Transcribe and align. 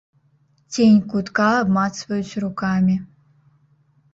Цень 0.77 0.95
кутка 1.11 1.49
абмацваюць 1.59 2.39
рукамі. 2.45 2.95